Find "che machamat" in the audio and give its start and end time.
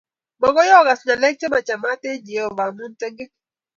1.39-2.01